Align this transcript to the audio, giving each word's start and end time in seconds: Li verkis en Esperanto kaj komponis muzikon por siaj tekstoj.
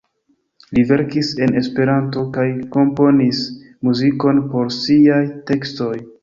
Li 0.77 0.83
verkis 0.91 1.27
en 1.47 1.59
Esperanto 1.61 2.23
kaj 2.37 2.45
komponis 2.77 3.43
muzikon 3.89 4.41
por 4.55 4.73
siaj 4.79 5.21
tekstoj. 5.53 5.93